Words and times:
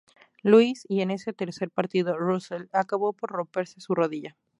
Louis, 0.41 0.81
y 0.89 1.01
en 1.01 1.11
ese 1.11 1.31
tercer 1.31 1.69
partido 1.69 2.17
Russell 2.17 2.69
acabó 2.73 3.13
por 3.13 3.29
romperse 3.29 3.79
su 3.81 3.93
rodilla. 3.93 4.35